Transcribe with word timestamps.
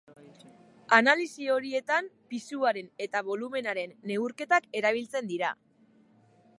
Analisi 0.97 1.49
horietan 1.55 2.09
pisuaren 2.33 2.89
eta 3.07 3.23
bolumenaren 3.29 3.95
neurketak 4.13 4.67
erabiltzen 4.83 5.33
dira. 5.35 5.55